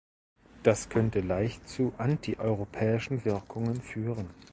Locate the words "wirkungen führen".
3.23-4.31